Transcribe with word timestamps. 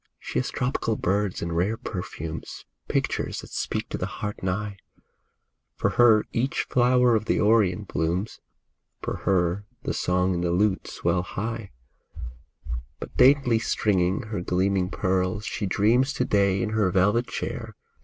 She 0.17 0.39
has 0.39 0.49
tropical 0.49 0.95
birds 0.95 1.43
and 1.43 1.55
rare 1.55 1.77
perfumes; 1.77 2.65
Pictures 2.87 3.41
that 3.41 3.51
speak 3.51 3.87
to 3.89 3.99
the 3.99 4.07
heart 4.07 4.37
and 4.39 4.49
eye; 4.49 4.77
For 5.75 5.91
her 5.91 6.25
each 6.31 6.63
flower 6.63 7.13
of 7.15 7.25
the 7.25 7.39
Orient 7.39 7.87
blooms,— 7.87 8.39
For 9.03 9.17
her 9.17 9.63
the 9.83 9.93
song 9.93 10.33
and 10.33 10.43
the 10.43 10.49
lute 10.49 10.87
swell 10.87 11.21
high; 11.21 11.69
But 12.99 13.15
daintily 13.15 13.59
stringing 13.59 14.23
her 14.23 14.41
gleaming 14.41 14.89
pearls 14.89 15.45
She 15.45 15.67
dreams 15.67 16.13
to 16.13 16.25
day 16.25 16.63
in 16.63 16.69
her 16.71 16.89
velvet 16.89 17.27
chair. 17.27 17.75